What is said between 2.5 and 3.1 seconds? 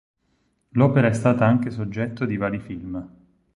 film.